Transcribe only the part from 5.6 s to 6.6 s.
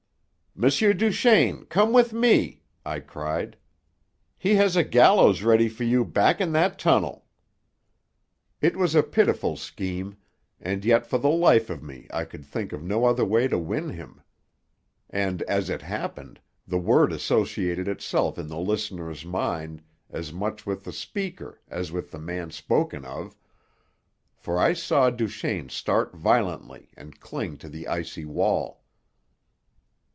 for you back in